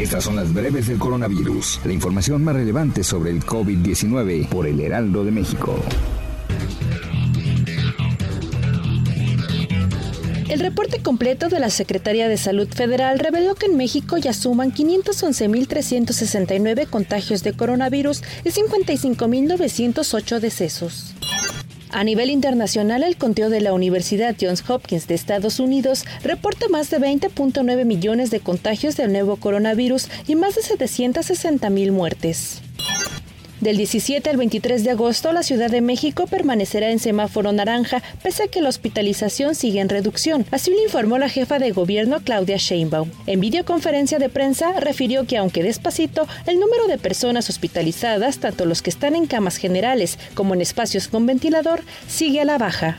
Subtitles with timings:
[0.00, 4.80] Estas son las breves del coronavirus, la información más relevante sobre el COVID-19 por el
[4.80, 5.78] Heraldo de México.
[10.48, 14.72] El reporte completo de la Secretaría de Salud Federal reveló que en México ya suman
[14.72, 21.12] 511.369 contagios de coronavirus y 55.908 decesos.
[21.92, 26.88] A nivel internacional, el conteo de la Universidad Johns Hopkins de Estados Unidos reporta más
[26.88, 32.62] de 20.9 millones de contagios del nuevo coronavirus y más de 760.000 muertes.
[33.60, 38.44] Del 17 al 23 de agosto, la Ciudad de México permanecerá en semáforo naranja, pese
[38.44, 40.46] a que la hospitalización sigue en reducción.
[40.50, 43.10] Así lo informó la jefa de gobierno Claudia Sheinbaum.
[43.26, 48.80] En videoconferencia de prensa refirió que aunque despacito, el número de personas hospitalizadas, tanto los
[48.80, 52.96] que están en camas generales como en espacios con ventilador, sigue a la baja.